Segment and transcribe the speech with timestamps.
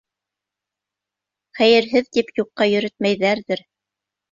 [1.59, 3.65] «Хәйерһеҙ» тип юҡҡа йөрөтмәйҙәрҙер.